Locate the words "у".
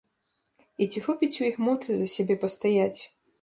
1.41-1.45